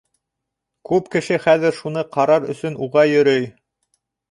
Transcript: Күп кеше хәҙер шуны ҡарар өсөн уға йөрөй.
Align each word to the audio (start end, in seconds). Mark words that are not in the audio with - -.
Күп 0.89 1.11
кеше 1.15 1.37
хәҙер 1.43 1.77
шуны 1.81 2.05
ҡарар 2.17 2.49
өсөн 2.55 2.83
уға 2.89 3.07
йөрөй. 3.13 3.49